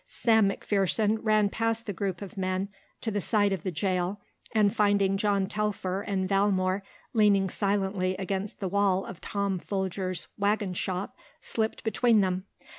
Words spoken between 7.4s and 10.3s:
silently against the wall of Tom Folger's